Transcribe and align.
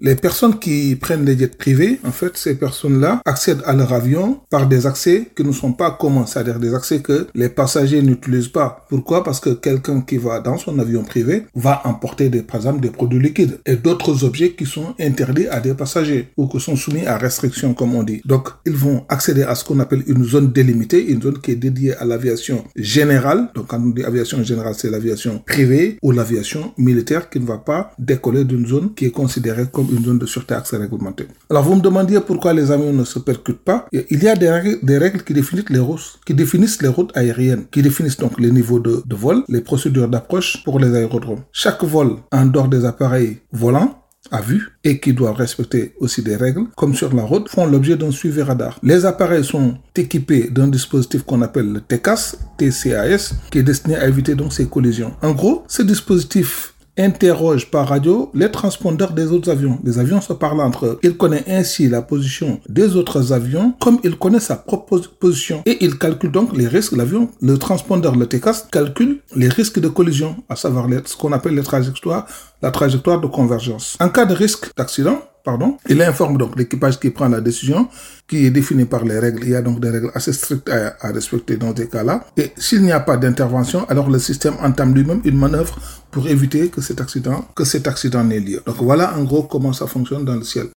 Les 0.00 0.14
personnes 0.14 0.60
qui 0.60 0.94
prennent 0.94 1.24
les 1.24 1.36
jets 1.36 1.48
privés, 1.48 1.98
en 2.04 2.12
fait, 2.12 2.36
ces 2.36 2.54
personnes-là 2.54 3.20
accèdent 3.24 3.62
à 3.64 3.74
leur 3.74 3.92
avion 3.92 4.38
par 4.48 4.68
des 4.68 4.86
accès 4.86 5.32
qui 5.34 5.42
ne 5.42 5.50
sont 5.50 5.72
pas 5.72 5.90
communs, 5.90 6.24
c'est-à-dire 6.24 6.60
des 6.60 6.72
accès 6.72 7.00
que 7.00 7.26
les 7.34 7.48
passagers 7.48 8.00
n'utilisent 8.00 8.46
pas. 8.46 8.86
Pourquoi? 8.88 9.24
Parce 9.24 9.40
que 9.40 9.50
quelqu'un 9.50 10.02
qui 10.02 10.16
va 10.16 10.38
dans 10.38 10.56
son 10.56 10.78
avion 10.78 11.02
privé 11.02 11.46
va 11.56 11.82
emporter, 11.84 12.28
des, 12.28 12.42
par 12.42 12.56
exemple, 12.56 12.80
des 12.80 12.90
produits 12.90 13.18
liquides 13.18 13.58
et 13.66 13.74
d'autres 13.74 14.22
objets 14.22 14.52
qui 14.52 14.66
sont 14.66 14.94
interdits 15.00 15.48
à 15.48 15.58
des 15.58 15.74
passagers 15.74 16.28
ou 16.36 16.46
qui 16.46 16.60
sont 16.60 16.76
soumis 16.76 17.04
à 17.04 17.18
restriction, 17.18 17.74
comme 17.74 17.96
on 17.96 18.04
dit. 18.04 18.22
Donc, 18.24 18.50
ils 18.66 18.76
vont 18.76 19.04
accéder 19.08 19.42
à 19.42 19.56
ce 19.56 19.64
qu'on 19.64 19.80
appelle 19.80 20.04
une 20.06 20.22
zone 20.22 20.52
délimitée, 20.52 21.10
une 21.10 21.20
zone 21.20 21.40
qui 21.40 21.50
est 21.50 21.56
dédiée 21.56 21.96
à 21.96 22.04
l'aviation 22.04 22.62
générale. 22.76 23.48
Donc, 23.56 23.66
quand 23.66 23.82
on 23.82 23.88
dit 23.88 24.04
aviation 24.04 24.44
générale, 24.44 24.74
c'est 24.76 24.90
l'aviation 24.90 25.42
privée 25.44 25.98
ou 26.02 26.12
l'aviation 26.12 26.72
militaire 26.78 27.28
qui 27.30 27.40
ne 27.40 27.46
va 27.46 27.58
pas 27.58 27.90
décoller 27.98 28.44
d'une 28.44 28.64
zone 28.64 28.94
qui 28.94 29.06
est 29.06 29.10
considérée 29.10 29.64
comme 29.72 29.87
une 29.90 30.04
zone 30.04 30.18
de 30.18 30.26
sûreté 30.26 30.54
accès 30.54 30.76
réglementé. 30.76 31.26
Alors 31.50 31.64
vous 31.64 31.74
me 31.74 31.80
demandiez 31.80 32.20
pourquoi 32.20 32.52
les 32.52 32.70
avions 32.70 32.92
ne 32.92 33.04
se 33.04 33.18
percutent 33.18 33.64
pas. 33.64 33.86
Il 33.92 34.22
y 34.22 34.28
a 34.28 34.36
des 34.36 34.98
règles, 34.98 35.22
qui 35.22 35.34
définissent 35.34 35.70
les 35.70 35.78
routes, 35.78 36.20
qui 36.26 36.34
les 36.34 36.88
routes 36.88 37.16
aériennes, 37.16 37.64
qui 37.70 37.82
définissent 37.82 38.16
donc 38.18 38.38
les 38.40 38.50
niveaux 38.50 38.80
de, 38.80 39.02
de 39.04 39.16
vol, 39.16 39.42
les 39.48 39.60
procédures 39.60 40.08
d'approche 40.08 40.62
pour 40.64 40.78
les 40.78 40.94
aérodromes. 40.94 41.42
Chaque 41.52 41.82
vol 41.84 42.16
en 42.32 42.46
dehors 42.46 42.68
des 42.68 42.84
appareils 42.84 43.38
volants 43.52 43.94
à 44.30 44.40
vue 44.40 44.68
et 44.84 44.98
qui 45.00 45.12
doivent 45.12 45.36
respecter 45.36 45.94
aussi 46.00 46.22
des 46.22 46.36
règles, 46.36 46.66
comme 46.76 46.94
sur 46.94 47.14
la 47.14 47.22
route, 47.22 47.48
font 47.48 47.66
l'objet 47.66 47.96
d'un 47.96 48.10
suivi 48.10 48.42
radar. 48.42 48.78
Les 48.82 49.06
appareils 49.06 49.44
sont 49.44 49.76
équipés 49.96 50.48
d'un 50.50 50.68
dispositif 50.68 51.22
qu'on 51.22 51.42
appelle 51.42 51.72
le 51.72 51.80
TCAS, 51.80 52.36
TCAS, 52.58 53.34
qui 53.50 53.58
est 53.58 53.62
destiné 53.62 53.96
à 53.96 54.06
éviter 54.06 54.34
donc 54.34 54.52
ces 54.52 54.66
collisions. 54.66 55.12
En 55.22 55.32
gros, 55.32 55.64
ce 55.68 55.82
dispositif 55.82 56.74
interroge 56.98 57.70
par 57.70 57.88
radio 57.88 58.30
les 58.34 58.50
transpondeurs 58.50 59.12
des 59.12 59.30
autres 59.32 59.50
avions. 59.50 59.78
Les 59.84 59.98
avions 59.98 60.20
se 60.20 60.32
parlent 60.32 60.60
entre 60.60 60.86
eux. 60.86 60.98
Il 61.02 61.16
connaît 61.16 61.44
ainsi 61.48 61.88
la 61.88 62.02
position 62.02 62.60
des 62.68 62.96
autres 62.96 63.32
avions 63.32 63.74
comme 63.80 63.98
il 64.04 64.16
connaît 64.18 64.40
sa 64.40 64.56
propre 64.56 64.98
position. 65.20 65.62
Et 65.64 65.84
il 65.84 65.98
calcule 65.98 66.32
donc 66.32 66.56
les 66.56 66.66
risques. 66.66 66.96
L'avion, 66.96 67.30
le 67.40 67.56
transpondeur, 67.58 68.16
le 68.16 68.26
TCAS, 68.26 68.66
calcule 68.72 69.20
les 69.36 69.48
risques 69.48 69.78
de 69.78 69.88
collision, 69.88 70.36
à 70.48 70.56
savoir 70.56 70.88
ce 71.04 71.16
qu'on 71.16 71.32
appelle 71.32 71.54
les 71.54 71.62
la 72.62 72.70
trajectoire 72.70 73.20
de 73.20 73.26
convergence. 73.26 73.96
En 74.00 74.08
cas 74.08 74.24
de 74.24 74.34
risque 74.34 74.70
d'accident, 74.76 75.20
il 75.88 76.02
informe 76.02 76.36
donc 76.36 76.56
l'équipage 76.56 76.98
qui 76.98 77.10
prend 77.10 77.28
la 77.28 77.40
décision, 77.40 77.88
qui 78.26 78.46
est 78.46 78.50
définie 78.50 78.84
par 78.84 79.04
les 79.04 79.18
règles. 79.18 79.42
Il 79.44 79.50
y 79.50 79.54
a 79.54 79.62
donc 79.62 79.80
des 79.80 79.90
règles 79.90 80.10
assez 80.14 80.32
strictes 80.32 80.68
à, 80.68 80.96
à 81.00 81.12
respecter 81.12 81.56
dans 81.56 81.74
ces 81.74 81.88
cas-là. 81.88 82.26
Et 82.36 82.52
s'il 82.56 82.82
n'y 82.82 82.92
a 82.92 83.00
pas 83.00 83.16
d'intervention, 83.16 83.86
alors 83.88 84.10
le 84.10 84.18
système 84.18 84.54
entame 84.62 84.94
lui-même 84.94 85.20
une 85.24 85.38
manœuvre 85.38 85.78
pour 86.10 86.26
éviter 86.28 86.68
que 86.68 86.80
cet 86.80 87.00
accident, 87.00 87.46
que 87.54 87.64
cet 87.64 87.86
accident 87.86 88.24
n'ait 88.24 88.40
lieu. 88.40 88.60
Donc 88.66 88.76
voilà 88.80 89.16
en 89.16 89.24
gros 89.24 89.44
comment 89.44 89.72
ça 89.72 89.86
fonctionne 89.86 90.24
dans 90.24 90.36
le 90.36 90.42
ciel. 90.44 90.66